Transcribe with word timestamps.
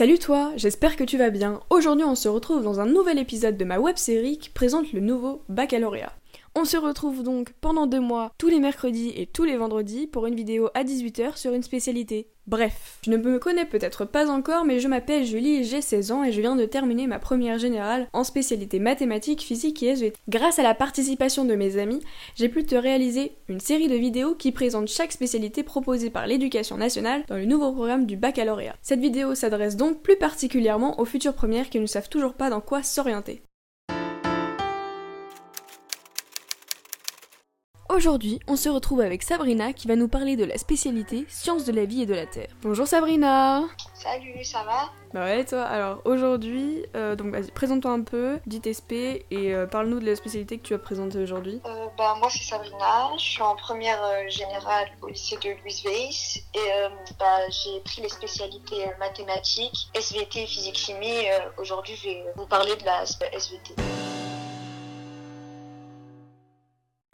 Salut 0.00 0.18
toi, 0.18 0.52
j'espère 0.56 0.96
que 0.96 1.04
tu 1.04 1.18
vas 1.18 1.28
bien. 1.28 1.60
Aujourd'hui 1.68 2.06
on 2.06 2.14
se 2.14 2.26
retrouve 2.26 2.62
dans 2.62 2.80
un 2.80 2.86
nouvel 2.86 3.18
épisode 3.18 3.58
de 3.58 3.66
ma 3.66 3.78
web 3.78 3.98
série 3.98 4.38
qui 4.38 4.48
présente 4.48 4.94
le 4.94 5.00
nouveau 5.00 5.42
baccalauréat. 5.50 6.14
On 6.60 6.66
se 6.66 6.76
retrouve 6.76 7.22
donc 7.22 7.54
pendant 7.62 7.86
deux 7.86 8.00
mois, 8.00 8.32
tous 8.36 8.48
les 8.48 8.60
mercredis 8.60 9.14
et 9.16 9.24
tous 9.24 9.44
les 9.44 9.56
vendredis, 9.56 10.06
pour 10.06 10.26
une 10.26 10.34
vidéo 10.34 10.68
à 10.74 10.84
18h 10.84 11.38
sur 11.38 11.54
une 11.54 11.62
spécialité. 11.62 12.28
Bref, 12.46 12.98
je 13.02 13.10
ne 13.10 13.16
me 13.16 13.38
connais 13.38 13.64
peut-être 13.64 14.04
pas 14.04 14.28
encore, 14.28 14.66
mais 14.66 14.78
je 14.78 14.86
m'appelle 14.86 15.24
Julie, 15.24 15.64
j'ai 15.64 15.80
16 15.80 16.12
ans 16.12 16.22
et 16.22 16.32
je 16.32 16.40
viens 16.42 16.56
de 16.56 16.66
terminer 16.66 17.06
ma 17.06 17.18
première 17.18 17.58
générale 17.58 18.08
en 18.12 18.24
spécialité 18.24 18.78
mathématiques, 18.78 19.40
physique 19.40 19.82
et 19.82 19.86
SVT. 19.86 20.18
Grâce 20.28 20.58
à 20.58 20.62
la 20.62 20.74
participation 20.74 21.46
de 21.46 21.54
mes 21.54 21.78
amis, 21.78 22.02
j'ai 22.34 22.50
pu 22.50 22.62
te 22.66 22.74
réaliser 22.74 23.32
une 23.48 23.60
série 23.60 23.88
de 23.88 23.94
vidéos 23.94 24.34
qui 24.34 24.52
présentent 24.52 24.88
chaque 24.88 25.12
spécialité 25.12 25.62
proposée 25.62 26.10
par 26.10 26.26
l'éducation 26.26 26.76
nationale 26.76 27.24
dans 27.26 27.36
le 27.36 27.46
nouveau 27.46 27.72
programme 27.72 28.04
du 28.04 28.18
baccalauréat. 28.18 28.76
Cette 28.82 29.00
vidéo 29.00 29.34
s'adresse 29.34 29.76
donc 29.76 30.02
plus 30.02 30.16
particulièrement 30.16 31.00
aux 31.00 31.06
futures 31.06 31.32
premières 31.32 31.70
qui 31.70 31.80
ne 31.80 31.86
savent 31.86 32.10
toujours 32.10 32.34
pas 32.34 32.50
dans 32.50 32.60
quoi 32.60 32.82
s'orienter. 32.82 33.40
Aujourd'hui, 37.92 38.38
on 38.46 38.54
se 38.54 38.68
retrouve 38.68 39.00
avec 39.00 39.24
Sabrina 39.24 39.72
qui 39.72 39.88
va 39.88 39.96
nous 39.96 40.06
parler 40.06 40.36
de 40.36 40.44
la 40.44 40.58
spécialité 40.58 41.26
sciences 41.28 41.64
de 41.64 41.72
la 41.72 41.86
vie 41.86 42.02
et 42.02 42.06
de 42.06 42.14
la 42.14 42.24
terre. 42.24 42.46
Bonjour 42.62 42.86
Sabrina 42.86 43.64
Salut, 43.94 44.44
ça 44.44 44.62
va? 44.62 44.90
Bah 45.12 45.24
ouais, 45.24 45.44
toi 45.44 45.62
Alors 45.64 46.00
aujourd'hui, 46.04 46.86
euh, 46.94 47.16
donc 47.16 47.32
vas-y, 47.32 47.50
présente-toi 47.50 47.90
un 47.90 48.02
peu, 48.02 48.38
dis 48.46 48.60
tes 48.60 48.74
spé 48.74 49.26
et 49.32 49.52
euh, 49.52 49.66
parle-nous 49.66 49.98
de 49.98 50.06
la 50.06 50.14
spécialité 50.14 50.58
que 50.58 50.62
tu 50.62 50.72
vas 50.72 50.78
présenter 50.78 51.18
aujourd'hui. 51.18 51.60
euh, 51.66 51.86
bah, 51.98 52.14
Moi, 52.20 52.28
c'est 52.30 52.44
Sabrina. 52.44 53.10
Je 53.18 53.24
suis 53.24 53.42
en 53.42 53.56
première 53.56 54.00
euh, 54.04 54.28
générale 54.28 54.88
au 55.02 55.08
lycée 55.08 55.36
de 55.42 55.50
Louise 55.60 55.82
Weiss. 55.84 56.38
Et 56.54 56.70
bah, 57.18 57.40
j'ai 57.48 57.80
pris 57.80 58.02
les 58.02 58.08
spécialités 58.08 58.86
mathématiques, 59.00 59.88
SVT, 59.94 60.46
physique-chimie. 60.46 61.26
Aujourd'hui, 61.58 61.96
je 61.96 62.08
vais 62.08 62.24
vous 62.36 62.46
parler 62.46 62.76
de 62.76 62.84
la 62.84 63.02
SVT. 63.02 63.74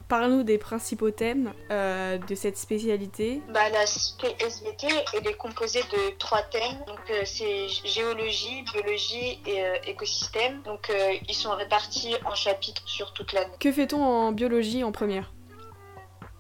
Parle-nous 0.08 0.44
des 0.44 0.56
principaux 0.56 1.10
thèmes 1.10 1.52
euh, 1.72 2.16
de 2.18 2.34
cette 2.36 2.56
spécialité. 2.56 3.42
Bah, 3.48 3.68
la 3.70 3.82
SVT 3.82 4.86
elle 5.14 5.26
est 5.26 5.36
composée 5.36 5.82
de 5.82 6.16
trois 6.16 6.42
thèmes. 6.42 6.78
Donc, 6.86 7.00
euh, 7.10 7.22
c'est 7.24 7.66
géologie, 7.84 8.62
biologie 8.72 9.40
et 9.46 9.64
euh, 9.64 9.74
écosystème. 9.84 10.62
Donc, 10.62 10.90
euh, 10.90 11.14
ils 11.28 11.34
sont 11.34 11.50
répartis 11.50 12.14
en 12.24 12.36
chapitres 12.36 12.86
sur 12.86 13.12
toute 13.14 13.32
l'année. 13.32 13.52
Que 13.58 13.72
fait-on 13.72 14.00
en 14.00 14.30
biologie 14.30 14.84
en 14.84 14.92
première? 14.92 15.32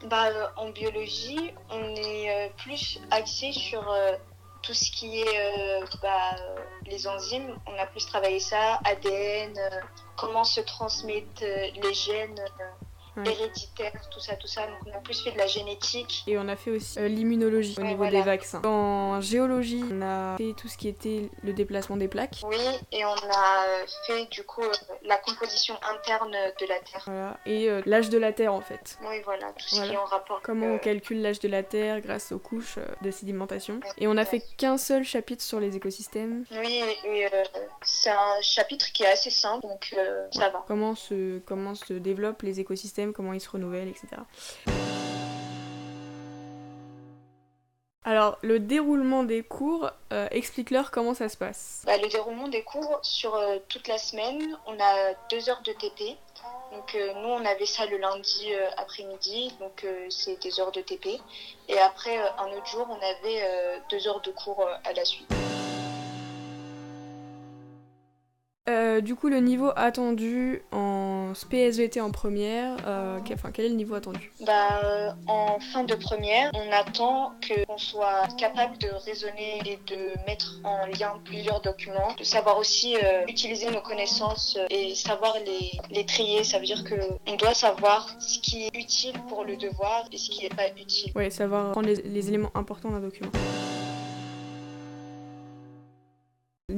Bah, 0.04 0.52
en 0.56 0.70
biologie, 0.70 1.52
on 1.70 1.96
est 1.96 2.52
plus 2.58 3.00
axé 3.10 3.50
sur 3.50 3.92
tout 4.62 4.74
ce 4.74 4.92
qui 4.92 5.22
est 5.22 5.80
bah, 6.00 6.36
les 6.86 7.08
enzymes. 7.08 7.56
On 7.66 7.76
a 7.82 7.86
plus 7.86 8.06
travaillé 8.06 8.38
ça, 8.38 8.78
ADN, 8.84 9.58
comment 10.16 10.44
se 10.44 10.60
transmettent 10.60 11.40
les 11.42 11.94
gènes 11.94 12.40
Ouais. 13.16 13.32
héréditaires, 13.32 13.92
tout 14.10 14.20
ça, 14.20 14.36
tout 14.36 14.46
ça. 14.46 14.66
Donc, 14.66 14.76
on 14.86 14.96
a 14.96 15.00
plus 15.00 15.22
fait 15.22 15.32
de 15.32 15.38
la 15.38 15.46
génétique. 15.46 16.22
Et 16.26 16.36
on 16.38 16.48
a 16.48 16.56
fait 16.56 16.70
aussi 16.70 16.98
euh, 16.98 17.08
l'immunologie 17.08 17.74
au 17.78 17.80
Ouais, 17.80 17.88
niveau 17.88 17.98
voilà. 18.04 18.18
des 18.18 18.22
vaccins. 18.24 18.62
En 18.64 19.20
géologie, 19.20 19.84
on 19.90 20.02
a 20.02 20.36
fait 20.36 20.52
tout 20.56 20.68
ce 20.68 20.76
qui 20.76 20.88
était 20.88 21.30
le 21.42 21.52
déplacement 21.52 21.96
des 21.96 22.08
plaques. 22.08 22.42
Oui, 22.44 22.56
et 22.92 23.04
on 23.04 23.12
a 23.14 23.64
fait 24.06 24.26
du 24.30 24.42
coup 24.44 24.62
euh, 24.62 24.72
la 25.02 25.16
composition 25.16 25.74
interne 25.94 26.30
de 26.32 26.66
la 26.66 26.78
Terre. 26.80 27.02
Voilà. 27.06 27.36
Et 27.46 27.68
euh, 27.70 27.80
l'âge 27.86 28.10
de 28.10 28.18
la 28.18 28.32
Terre 28.32 28.52
en 28.52 28.60
fait. 28.60 28.98
Oui, 29.02 29.20
voilà, 29.24 29.46
tout 29.58 29.66
ce 29.68 29.76
Voilà. 29.76 29.90
qui 29.90 29.94
est 29.94 29.98
en 29.98 30.04
rapport. 30.04 30.40
Comment 30.42 30.66
on 30.66 30.78
calcule 30.78 31.22
l'âge 31.22 31.40
de 31.40 31.48
la 31.48 31.62
Terre 31.62 32.00
grâce 32.00 32.32
aux 32.32 32.38
couches 32.38 32.78
de 33.02 33.10
sédimentation. 33.10 33.80
Et 33.98 34.06
on 34.06 34.14
n'a 34.14 34.24
fait 34.24 34.42
qu'un 34.56 34.76
seul 34.78 35.04
chapitre 35.04 35.42
sur 35.42 35.60
les 35.60 35.76
écosystèmes. 35.76 36.44
Oui, 36.52 36.82
et 37.04 37.26
euh, 37.26 37.42
c'est 37.82 38.10
un 38.10 38.40
chapitre 38.42 38.92
qui 38.92 39.02
est 39.04 39.08
assez 39.08 39.30
simple, 39.30 39.62
donc 39.62 39.94
ça 40.32 40.50
va. 40.50 40.64
Comment 40.66 40.94
se, 40.94 41.38
comment 41.40 41.74
se 41.74 41.94
développent 41.94 42.42
les 42.42 42.60
écosystèmes, 42.60 43.05
comment 43.12 43.32
ils 43.32 43.40
se 43.40 43.50
renouvellent, 43.50 43.88
etc. 43.88 44.06
Alors, 48.06 48.38
le 48.42 48.60
déroulement 48.60 49.24
des 49.24 49.42
cours, 49.42 49.90
euh, 50.12 50.28
explique-leur 50.30 50.92
comment 50.92 51.12
ça 51.12 51.28
se 51.28 51.36
passe. 51.36 51.82
Bah, 51.86 51.96
le 51.96 52.06
déroulement 52.06 52.46
des 52.46 52.62
cours 52.62 53.00
sur 53.02 53.34
euh, 53.34 53.56
toute 53.68 53.88
la 53.88 53.98
semaine, 53.98 54.56
on 54.66 54.78
a 54.78 55.12
deux 55.28 55.50
heures 55.50 55.60
de 55.62 55.72
TP. 55.72 56.16
Donc 56.70 56.94
euh, 56.94 57.14
nous, 57.14 57.28
on 57.28 57.44
avait 57.44 57.66
ça 57.66 57.84
le 57.86 57.96
lundi 57.96 58.52
après-midi, 58.76 59.52
donc 59.58 59.84
c'est 60.08 60.40
des 60.40 60.60
heures 60.60 60.70
de 60.70 60.82
TP. 60.82 61.20
Et 61.68 61.78
après, 61.80 62.16
un 62.16 62.46
autre 62.56 62.66
jour, 62.66 62.86
on 62.88 62.94
avait 62.94 63.80
deux 63.90 64.06
heures 64.06 64.20
de 64.20 64.30
cours 64.30 64.68
à 64.84 64.92
la 64.92 65.04
suite. 65.04 65.26
Du 69.02 69.14
coup, 69.16 69.28
le 69.28 69.40
niveau 69.40 69.72
attendu 69.74 70.62
en 70.70 70.95
SPSVT 71.34 72.00
en 72.00 72.10
première, 72.10 72.76
euh, 72.86 73.18
quel, 73.24 73.36
enfin, 73.36 73.50
quel 73.52 73.66
est 73.66 73.68
le 73.70 73.74
niveau 73.74 73.94
attendu? 73.94 74.32
Bah, 74.40 74.80
euh, 74.84 75.10
en 75.26 75.58
fin 75.72 75.84
de 75.84 75.94
première, 75.94 76.50
on 76.54 76.72
attend 76.72 77.32
que- 77.40 77.64
qu'on 77.66 77.78
soit 77.78 78.26
capable 78.38 78.78
de 78.78 78.88
raisonner 79.04 79.58
et 79.66 79.78
de 79.86 79.98
mettre 80.26 80.60
en 80.64 80.86
lien 80.86 81.14
plusieurs 81.24 81.60
documents, 81.60 82.14
de 82.18 82.24
savoir 82.24 82.58
aussi 82.58 82.96
euh, 82.96 83.24
utiliser 83.28 83.70
nos 83.70 83.80
connaissances 83.80 84.58
et 84.70 84.94
savoir 84.94 85.34
les, 85.44 85.72
les 85.90 86.04
trier. 86.06 86.44
Ça 86.44 86.58
veut 86.58 86.66
dire 86.66 86.84
que 86.84 86.94
on 87.26 87.36
doit 87.36 87.54
savoir 87.54 88.08
ce 88.20 88.38
qui 88.38 88.64
est 88.66 88.76
utile 88.76 89.14
pour 89.28 89.44
le 89.44 89.56
devoir 89.56 90.04
et 90.12 90.18
ce 90.18 90.30
qui 90.30 90.42
n'est 90.42 90.48
pas 90.54 90.68
utile. 90.80 91.12
Ouais, 91.14 91.30
savoir 91.30 91.72
prendre 91.72 91.88
les, 91.88 91.96
les 92.02 92.28
éléments 92.28 92.50
importants 92.54 92.90
d'un 92.90 93.00
document. 93.00 93.30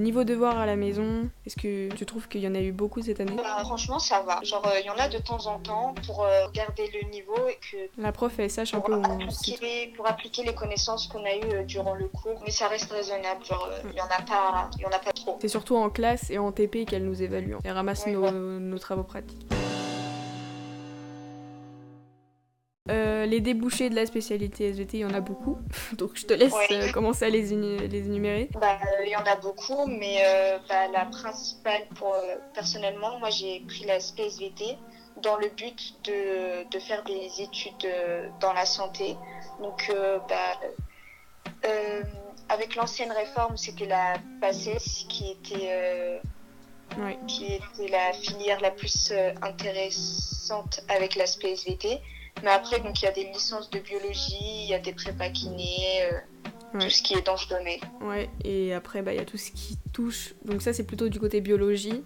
Niveau 0.08 0.24
devoir 0.24 0.56
à 0.58 0.64
la 0.64 0.74
maison, 0.74 1.28
est-ce 1.44 1.54
que 1.56 1.94
tu 1.94 2.06
trouves 2.06 2.28
qu'il 2.28 2.40
y 2.40 2.48
en 2.48 2.54
a 2.54 2.60
eu 2.62 2.72
beaucoup 2.72 3.02
cette 3.02 3.20
année? 3.20 3.34
Bah, 3.36 3.58
franchement, 3.62 3.98
ça 3.98 4.22
va. 4.22 4.40
Genre, 4.42 4.66
euh, 4.66 4.80
il 4.80 4.86
y 4.86 4.88
en 4.88 4.96
a 4.96 5.06
de 5.06 5.18
temps 5.18 5.44
en 5.46 5.58
temps 5.58 5.94
pour 6.06 6.24
euh, 6.24 6.46
garder 6.54 6.90
le 6.94 7.10
niveau 7.10 7.36
et 7.46 7.58
que 7.70 7.76
La 8.00 8.10
prof, 8.10 8.32
elle 8.38 8.50
sache 8.50 8.72
un 8.72 8.80
peu 8.80 8.94
appliquer, 8.94 9.92
pour 9.94 10.08
appliquer 10.08 10.44
les 10.44 10.54
connaissances 10.54 11.08
qu'on 11.08 11.22
a 11.26 11.34
eues 11.36 11.52
euh, 11.52 11.62
durant 11.64 11.92
le 11.92 12.08
cours. 12.08 12.40
Mais 12.46 12.50
ça 12.50 12.68
reste 12.68 12.90
raisonnable. 12.90 13.44
Genre, 13.44 13.68
il 13.84 13.98
y 13.98 14.00
en 14.00 14.06
a 14.06 14.22
pas, 14.22 14.70
il 14.78 14.80
y 14.82 14.86
en 14.86 14.90
a 14.92 14.98
pas 14.98 15.12
trop. 15.12 15.36
C'est 15.42 15.48
surtout 15.48 15.76
en 15.76 15.90
classe 15.90 16.30
et 16.30 16.38
en 16.38 16.52
TP 16.52 16.86
qu'elle 16.86 17.04
nous 17.04 17.22
évalue. 17.22 17.52
Elle 17.62 17.72
ramasse 17.72 18.06
Ouais, 18.06 18.12
nos, 18.12 18.22
ouais. 18.22 18.30
nos 18.32 18.78
travaux 18.78 19.02
pratiques. 19.02 19.46
Les 23.28 23.40
débouchés 23.40 23.90
de 23.90 23.94
la 23.94 24.06
spécialité 24.06 24.68
SVT, 24.70 24.98
il 24.98 25.00
y 25.00 25.04
en 25.04 25.14
a 25.14 25.20
beaucoup. 25.20 25.58
Donc 25.98 26.12
je 26.14 26.26
te 26.26 26.32
laisse 26.34 26.54
euh, 26.72 26.90
commencer 26.92 27.24
à 27.26 27.28
les, 27.30 27.52
énu- 27.54 27.86
les 27.88 28.06
énumérer. 28.06 28.48
Bah, 28.60 28.78
euh, 28.82 29.04
il 29.04 29.10
y 29.10 29.16
en 29.16 29.24
a 29.24 29.36
beaucoup, 29.36 29.86
mais 29.86 30.22
euh, 30.24 30.58
bah, 30.68 30.88
la 30.92 31.04
principale, 31.06 31.82
pour 31.96 32.14
personnellement, 32.54 33.18
moi 33.18 33.30
j'ai 33.30 33.60
pris 33.60 33.84
la 33.84 34.00
SPSVT 34.00 34.76
dans 35.22 35.36
le 35.36 35.48
but 35.48 35.94
de, 36.04 36.68
de 36.70 36.78
faire 36.78 37.02
des 37.04 37.42
études 37.42 37.86
dans 38.40 38.52
la 38.52 38.64
santé. 38.64 39.16
Donc, 39.60 39.90
euh, 39.90 40.18
bah, 40.28 40.60
euh, 41.66 42.02
avec 42.48 42.76
l'ancienne 42.76 43.10
réforme, 43.12 43.56
c'était 43.56 43.86
la 43.86 44.14
PACES 44.40 45.06
qui 45.08 45.32
était, 45.32 45.68
euh, 45.72 46.18
qui 47.26 47.46
était 47.46 47.88
la 47.90 48.12
filière 48.12 48.60
la 48.60 48.70
plus 48.70 49.12
intéressante 49.42 50.80
avec 50.88 51.16
la 51.16 51.26
SPSVT. 51.26 52.00
Mais 52.42 52.50
après, 52.50 52.80
donc 52.80 53.00
il 53.00 53.04
y 53.04 53.08
a 53.08 53.12
des 53.12 53.24
licences 53.32 53.68
de 53.70 53.78
biologie, 53.80 54.36
il 54.64 54.68
y 54.68 54.74
a 54.74 54.78
des 54.78 54.92
prépa 54.92 55.28
kinés, 55.30 56.02
euh, 56.12 56.18
Ouais. 56.74 56.80
tout 56.80 56.90
ce 56.90 57.02
qui 57.02 57.14
est 57.14 57.24
dans 57.26 57.36
ce 57.38 57.48
domaine. 57.48 57.80
Ouais, 58.02 58.28
et 58.44 58.74
après, 58.74 59.00
bah, 59.00 59.12
il 59.14 59.16
y 59.16 59.20
a 59.22 59.24
tout 59.24 59.38
ce 59.38 59.50
qui 59.52 59.78
touche. 59.94 60.34
Donc, 60.44 60.60
ça, 60.60 60.72
c'est 60.74 60.84
plutôt 60.84 61.08
du 61.08 61.18
côté 61.18 61.40
biologie. 61.40 62.02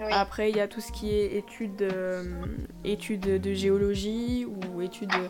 Oui. 0.00 0.06
Après, 0.10 0.50
il 0.50 0.56
y 0.56 0.60
a 0.60 0.66
tout 0.66 0.80
ce 0.80 0.90
qui 0.90 1.10
est 1.14 1.36
études, 1.36 1.82
euh, 1.82 2.24
études 2.82 3.40
de 3.40 3.54
géologie 3.54 4.46
ou 4.46 4.82
études. 4.82 5.10
de- 5.10 5.28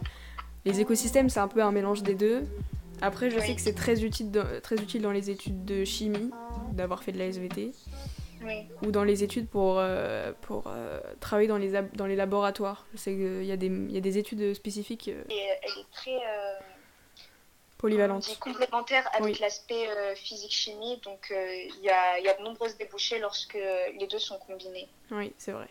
Les 0.65 0.81
écosystèmes, 0.81 1.28
c'est 1.28 1.41
un 1.41 1.49
peu 1.49 1.62
un 1.62 1.72
mélange 1.72 2.03
des 2.03 2.15
deux. 2.15 2.45
Après, 3.03 3.28
je 3.31 3.37
Oui. 3.39 3.47
sais 3.47 3.55
que 3.55 3.61
c'est 3.61 3.75
très 3.75 4.03
utile, 4.03 4.31
dans, 4.31 4.47
très 4.62 4.77
utile 4.77 5.03
dans 5.03 5.12
les 5.12 5.28
études 5.28 5.66
de 5.66 5.84
chimie, 5.84 6.31
d'avoir 6.72 7.03
fait 7.05 7.12
de 7.12 7.19
la 7.19 7.27
SVT, 7.27 7.72
Oui. 8.44 8.66
ou 8.82 8.91
dans 8.91 9.04
les 9.04 9.24
études 9.24 9.48
pour, 9.48 9.78
euh, 9.78 10.32
pour 10.42 10.64
euh, 10.66 11.00
travailler 11.20 11.48
dans 11.48 11.56
les, 11.58 11.72
dans 11.94 12.06
les 12.06 12.16
laboratoires. 12.16 12.86
Je 12.92 12.98
sais 12.98 13.12
qu'il 13.12 13.44
y, 13.44 13.52
a 13.52 13.56
des- 13.56 13.66
il 13.66 13.92
y 13.92 13.96
a 13.96 14.00
des 14.00 14.18
études 14.18 14.54
spécifiques 14.54 15.08
euh, 15.08 15.22
Et 15.30 15.38
elle 15.62 15.70
est 15.80 15.91
très 15.92 16.18
dit 18.18 18.36
complémentaire 18.38 19.08
avec 19.14 19.34
Oui. 19.34 19.38
l'aspect 19.41 19.86
physique-chimie. 20.16 21.00
Donc 21.04 21.32
il 21.32 21.80
y, 21.82 21.91
a, 21.91 22.18
y 22.20 22.28
a 22.28 22.34
de 22.34 22.42
nombreuses 22.42 22.76
débouchés 22.76 23.18
lorsque 23.18 23.54
les 23.54 24.06
deux 24.10 24.18
sont 24.18 24.38
combinés. 24.38 24.88
Oui, 25.10 25.32
c'est 25.38 25.52
vrai. 25.52 25.66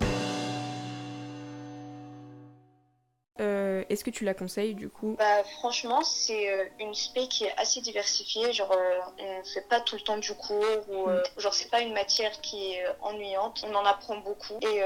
Euh, 3.41 3.83
Est-ce 3.89 4.03
que 4.03 4.11
tu 4.11 4.25
la 4.25 4.35
conseilles 4.35 4.75
du 4.75 4.89
coup? 4.89 5.15
Bah, 5.17 5.43
franchement, 5.57 6.03
c'est 6.03 6.51
euh, 6.51 6.65
une 6.79 6.93
spé 6.93 7.27
qui 7.27 7.45
est 7.45 7.53
assez 7.57 7.81
diversifiée. 7.81 8.53
Genre, 8.53 8.71
euh, 8.71 8.99
on 9.17 9.43
fait 9.43 9.67
pas 9.67 9.81
tout 9.81 9.95
le 9.95 10.01
temps 10.01 10.17
du 10.17 10.33
cours 10.35 10.87
ou 10.87 11.09
euh, 11.09 11.23
genre 11.37 11.53
c'est 11.53 11.71
pas 11.71 11.81
une 11.81 11.93
matière 11.93 12.31
qui 12.41 12.73
est 12.73 12.85
ennuyante. 13.01 13.65
On 13.67 13.73
en 13.73 13.85
apprend 13.85 14.17
beaucoup 14.17 14.59
et 14.61 14.81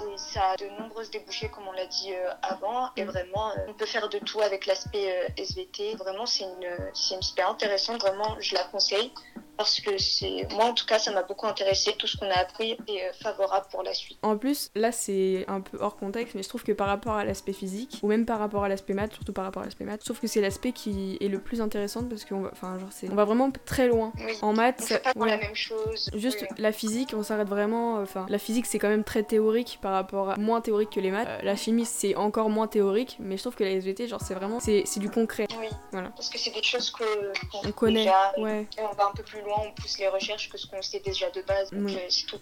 et 0.00 0.16
ça 0.16 0.50
a 0.50 0.56
de 0.56 0.68
nombreuses 0.80 1.10
débouchés, 1.10 1.48
comme 1.48 1.66
on 1.66 1.72
l'a 1.72 1.86
dit 1.86 2.12
avant. 2.42 2.90
Et 2.96 3.02
vraiment, 3.02 3.50
euh, 3.50 3.66
on 3.66 3.74
peut 3.74 3.86
faire 3.86 4.08
de 4.08 4.18
tout 4.18 4.40
avec 4.40 4.66
l'aspect 4.66 5.32
SVT. 5.36 5.96
Vraiment, 5.96 6.24
c'est 6.24 6.44
une, 6.44 6.68
une 7.10 7.22
super 7.22 7.50
intéressante. 7.50 8.00
Vraiment, 8.02 8.36
je 8.38 8.54
la 8.54 8.62
conseille 8.64 9.12
parce 9.58 9.80
que 9.80 9.98
c'est 9.98 10.46
moi 10.52 10.64
en 10.66 10.72
tout 10.72 10.86
cas 10.86 10.98
ça 10.98 11.10
m'a 11.12 11.22
beaucoup 11.22 11.46
intéressé 11.46 11.92
tout 11.98 12.06
ce 12.06 12.16
qu'on 12.16 12.30
a 12.30 12.38
appris 12.38 12.72
est 12.72 12.78
euh, 12.90 13.12
favorable 13.22 13.66
pour 13.70 13.82
la 13.82 13.92
suite 13.92 14.18
En 14.22 14.38
plus, 14.38 14.70
là 14.74 14.92
c'est 14.92 15.44
un 15.48 15.60
peu 15.60 15.76
hors 15.80 15.96
contexte, 15.96 16.34
mais 16.34 16.42
je 16.42 16.48
trouve 16.48 16.62
que 16.62 16.72
par 16.72 16.86
rapport 16.86 17.14
à 17.14 17.24
l'aspect 17.24 17.52
physique, 17.52 17.98
ou 18.02 18.06
même 18.08 18.24
par 18.24 18.38
rapport 18.38 18.64
à 18.64 18.68
l'aspect 18.68 18.94
maths, 18.94 19.12
surtout 19.12 19.32
par 19.34 19.44
rapport 19.44 19.62
à 19.62 19.66
l'aspect 19.66 19.84
maths, 19.84 20.00
je 20.00 20.06
trouve 20.06 20.20
que 20.20 20.26
c'est 20.28 20.40
l'aspect 20.40 20.72
qui 20.72 21.18
est 21.20 21.28
le 21.28 21.40
plus 21.40 21.60
intéressant 21.60 22.04
parce 22.04 22.24
qu'on 22.24 22.40
va, 22.40 22.50
enfin 22.52 22.78
genre 22.78 22.88
c'est, 22.92 23.10
on 23.10 23.14
va 23.14 23.24
vraiment 23.24 23.50
très 23.66 23.88
loin. 23.88 24.12
oui 24.24 24.32
En 24.42 24.52
maths, 24.54 24.78
on 24.80 24.86
fait 24.86 25.02
pas 25.02 25.12
ouais. 25.16 25.28
la 25.28 25.36
même 25.38 25.54
chose 25.56 26.08
Juste 26.14 26.42
Oui. 26.42 26.48
la 26.58 26.72
physique, 26.72 27.10
on 27.16 27.22
s'arrête 27.24 27.48
vraiment. 27.48 27.96
Enfin, 28.00 28.26
la 28.28 28.38
physique 28.38 28.66
c'est 28.66 28.78
quand 28.78 28.88
même 28.88 29.04
très 29.04 29.24
théorique 29.24 29.78
par 29.82 29.92
rapport 29.92 30.30
à 30.30 30.36
moins 30.36 30.60
théorique 30.60 30.90
que 30.90 31.00
les 31.00 31.10
maths. 31.10 31.26
Euh, 31.28 31.38
la 31.42 31.56
chimie 31.56 31.84
c'est 31.84 32.14
encore 32.14 32.48
moins 32.48 32.68
théorique, 32.68 33.16
mais 33.18 33.36
je 33.36 33.42
trouve 33.42 33.56
que 33.56 33.64
la 33.64 33.70
SVT, 33.70 34.06
genre 34.06 34.20
c'est 34.22 34.34
vraiment 34.34 34.60
c'est 34.60 34.82
c'est 34.86 35.00
du 35.00 35.10
concret. 35.10 35.46
oui 35.58 35.66
Voilà. 35.92 36.10
parce 36.10 36.28
que 36.28 36.38
c'est 36.38 36.54
des 36.54 36.62
choses 36.62 36.90
que 36.90 37.02
qu'on 37.50 37.68
On 37.68 37.72
connaît. 37.72 38.04
déjà, 38.04 38.32
Ouais. 38.38 38.66
et 38.78 38.82
on 38.82 38.94
va 38.94 39.06
un 39.08 39.12
peu 39.16 39.22
plus 39.24 39.40
loin 39.40 39.47
on 39.56 39.72
pousse 39.72 39.98
les 39.98 40.08
recherches 40.08 40.48
que 40.50 40.58
ce 40.58 40.66
qu'on 40.66 40.82
sait 40.82 41.00
déjà 41.00 41.30
de 41.30 41.42
base 41.42 41.70
donc 41.70 41.86
Oui. 41.86 41.96
euh, 41.96 42.06
c'est 42.08 42.26
tout 42.26 42.40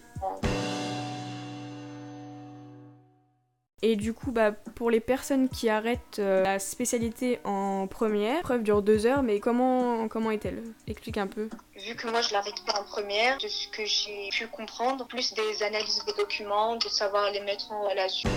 Et 3.83 3.95
du 3.95 4.13
coup, 4.13 4.31
bah, 4.31 4.51
pour 4.51 4.89
les 4.89 4.99
personnes 4.99 5.49
qui 5.49 5.69
arrêtent 5.69 6.17
euh, 6.17 6.43
la 6.43 6.57
spécialité 6.57 7.39
en 7.43 7.85
première, 7.87 8.41
preuve 8.41 8.63
dure 8.63 8.81
deux 8.81 9.05
heures, 9.05 9.21
mais 9.21 9.39
comment, 9.39 10.07
comment 10.07 10.31
est-elle? 10.31 10.63
Explique 10.87 11.17
un 11.19 11.27
peu. 11.27 11.47
vu 11.75 11.95
que 11.95 12.07
moi 12.09 12.21
je 12.21 12.33
l'arrête 12.33 12.59
pas 12.65 12.79
en 12.81 12.83
première 12.83 13.37
de 13.37 13.47
ce 13.47 13.67
que 13.67 13.85
j'ai 13.85 14.29
pu 14.31 14.47
comprendre 14.47 15.05
plus 15.05 15.31
des 15.35 15.61
analyses 15.63 16.03
des 16.05 16.13
documents 16.13 16.75
de 16.75 16.89
savoir 16.89 17.29
les 17.31 17.41
mettre 17.41 17.71
en 17.71 17.87
relation 17.87 18.27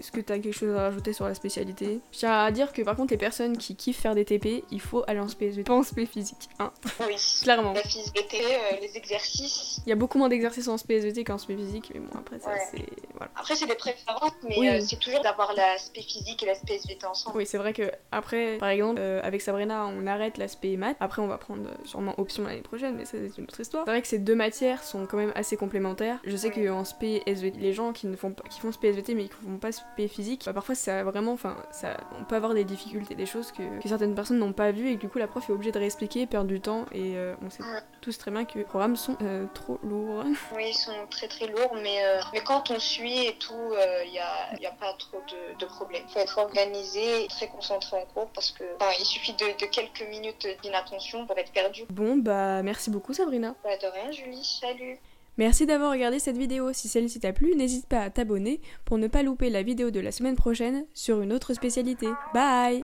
Est-ce 0.00 0.10
que 0.12 0.20
t'as 0.20 0.38
quelque 0.38 0.56
chose 0.56 0.74
à 0.74 0.80
rajouter 0.84 1.12
sur 1.12 1.26
la 1.26 1.34
spécialité? 1.34 2.00
Je 2.10 2.18
tiens 2.18 2.32
à 2.32 2.50
dire 2.50 2.72
que 2.72 2.80
par 2.82 2.96
contre, 2.96 3.12
les 3.12 3.18
personnes 3.18 3.56
qui 3.58 3.76
kiffent 3.76 4.00
faire 4.00 4.14
des 4.14 4.24
TP, 4.24 4.64
il 4.70 4.80
faut 4.80 5.04
aller 5.06 5.20
en 5.20 5.28
SPSVT, 5.28 5.64
pas 5.64 5.74
en 5.74 5.82
spé 5.82 6.06
physique, 6.06 6.48
hein, 6.58 6.72
oui 7.06 7.14
clairement. 7.42 7.74
la 7.74 7.82
physique 7.82 8.34
euh, 8.34 8.76
les 8.80 8.96
exercices 8.96 9.80
Il 9.86 9.90
y 9.90 9.92
a 9.92 9.96
beaucoup 9.96 10.16
moins 10.18 10.28
d'exercices 10.30 10.68
en 10.68 10.78
SPSVT 10.78 11.22
qu'en 11.24 11.36
spé 11.38 11.54
physique, 11.54 11.90
mais 11.94 12.00
bon, 12.00 12.18
après 12.18 12.38
ça, 12.40 12.48
Ouais. 12.50 12.56
c'est. 12.70 12.86
Voilà. 13.20 13.32
Après, 13.36 13.54
c'est 13.54 13.66
des 13.66 13.74
préférences, 13.74 14.32
mais 14.48 14.58
Oui. 14.58 14.68
euh, 14.70 14.80
c'est 14.80 14.98
toujours 14.98 15.20
d'avoir 15.20 15.52
l'aspect 15.54 16.00
physique 16.00 16.42
et 16.42 16.46
l'aspect 16.46 16.76
SVT 16.76 17.04
ensemble. 17.06 17.36
Oui, 17.36 17.44
c'est 17.44 17.58
vrai 17.58 17.74
que 17.74 17.90
après, 18.12 18.56
par 18.56 18.70
exemple, 18.70 18.98
euh, 18.98 19.20
avec 19.22 19.42
Sabrina, 19.42 19.84
on 19.86 20.06
arrête 20.06 20.38
l'aspect 20.38 20.76
maths. 20.78 20.96
Après, 21.00 21.20
on 21.20 21.26
va 21.26 21.36
prendre 21.36 21.68
euh, 21.68 21.74
sûrement 21.84 22.14
option 22.18 22.44
l'année 22.44 22.62
prochaine, 22.62 22.94
mais 22.96 23.04
ça, 23.04 23.18
c'est 23.20 23.36
une 23.36 23.44
autre 23.44 23.60
histoire. 23.60 23.84
C'est 23.84 23.90
vrai 23.90 24.00
que 24.00 24.08
ces 24.08 24.18
deux 24.18 24.34
matières 24.34 24.82
sont 24.82 25.04
quand 25.04 25.18
même 25.18 25.32
assez 25.34 25.58
complémentaires. 25.58 26.18
Je 26.24 26.34
sais 26.34 26.50
Oui. 26.56 26.66
qu'en 26.66 26.84
spé 26.84 27.22
SVT, 27.26 27.58
les 27.58 27.74
gens 27.74 27.92
qui 27.92 28.06
ne 28.06 28.16
font 28.16 28.32
pas, 28.32 28.42
qui 28.48 28.58
font 28.60 28.72
spé 28.72 28.88
SVT 28.88 29.14
mais 29.14 29.24
qui 29.24 29.34
font 29.34 29.58
pas 29.58 29.70
spé 29.72 30.08
physique, 30.08 30.42
bah, 30.46 30.54
parfois 30.54 30.74
ça 30.74 31.04
vraiment, 31.04 31.32
enfin, 31.32 31.56
ça, 31.72 31.98
on 32.18 32.24
peut 32.24 32.36
avoir 32.36 32.54
des 32.54 32.64
difficultés, 32.64 33.14
des 33.14 33.26
choses 33.26 33.52
que, 33.52 33.82
que 33.82 33.88
certaines 33.88 34.14
personnes 34.14 34.38
n'ont 34.38 34.54
pas 34.54 34.72
vues 34.72 34.88
et 34.92 34.96
que 34.96 35.00
du 35.02 35.08
coup 35.10 35.18
la 35.18 35.26
prof 35.26 35.46
est 35.48 35.52
obligée 35.52 35.72
de 35.72 35.78
réexpliquer, 35.78 36.26
perdre 36.26 36.48
du 36.48 36.60
temps 36.62 36.86
et 36.92 37.16
euh, 37.16 37.34
on 37.44 37.50
sait 37.50 37.62
tous 38.00 38.16
très 38.16 38.30
bien 38.30 38.46
que 38.46 38.56
les 38.58 38.64
programmes 38.64 38.96
sont 38.96 39.16
euh, 39.22 39.44
trop 39.52 39.78
lourds. 39.82 40.24
Oui, 40.56 40.64
ils 40.70 40.74
sont 40.74 40.92
très 41.10 41.28
très 41.28 41.46
lourds, 41.48 41.76
mais, 41.82 42.02
euh, 42.04 42.20
mais 42.32 42.40
quand 42.40 42.70
on 42.70 42.78
suit 42.78 43.09
et 43.28 43.36
tout, 43.38 43.72
il 44.06 44.10
n'y 44.10 44.18
a, 44.18 44.54
y 44.60 44.66
a 44.66 44.72
pas 44.72 44.92
trop 44.98 45.20
de, 45.28 45.58
de 45.58 45.66
problèmes. 45.66 46.02
Il 46.08 46.12
faut 46.12 46.20
être 46.20 46.38
organisé 46.38 47.24
et 47.24 47.28
très 47.28 47.48
concentré 47.48 47.96
en 47.96 48.04
cours 48.06 48.28
parce 48.34 48.50
que 48.50 48.64
enfin, 48.76 48.90
il 48.98 49.04
suffit 49.04 49.32
de, 49.34 49.46
de 49.58 49.66
quelques 49.66 50.06
minutes 50.08 50.46
d'inattention 50.62 51.26
pour 51.26 51.36
être 51.38 51.52
perdu. 51.52 51.84
Bon, 51.90 52.16
bah 52.16 52.62
merci 52.62 52.90
beaucoup 52.90 53.12
Sabrina. 53.12 53.54
Bah, 53.64 53.76
de 53.76 53.86
rien, 53.86 54.10
Julie. 54.12 54.44
Salut. 54.60 54.98
Merci 55.38 55.64
d'avoir 55.64 55.92
regardé 55.92 56.18
cette 56.18 56.36
vidéo. 56.36 56.72
Si 56.74 56.88
celle-ci 56.88 57.20
t'a 57.20 57.32
plu, 57.32 57.54
n'hésite 57.56 57.86
pas 57.86 58.00
à 58.00 58.10
t'abonner 58.10 58.60
pour 58.84 58.98
ne 58.98 59.06
pas 59.06 59.22
louper 59.22 59.48
la 59.48 59.62
vidéo 59.62 59.90
de 59.90 60.00
la 60.00 60.12
semaine 60.12 60.36
prochaine 60.36 60.84
sur 60.92 61.22
une 61.22 61.32
autre 61.32 61.54
spécialité. 61.54 62.08
Bye 62.34 62.78